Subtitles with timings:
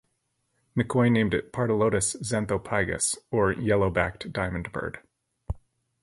[0.75, 4.97] McCoy named it "Pardalotus xanthopygus", or yellow-backed diamondbird.